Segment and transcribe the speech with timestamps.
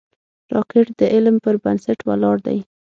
[0.53, 2.59] راکټ د علم پر بنسټ ولاړ دی